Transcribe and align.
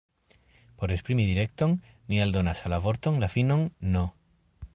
Por 0.79 0.89
esprimi 0.95 1.27
direkton, 1.27 1.75
ni 2.07 2.23
aldonas 2.25 2.65
al 2.65 2.75
la 2.75 2.83
vorto 2.87 3.15
la 3.27 3.31
finon 3.37 3.67
«n». 3.93 4.05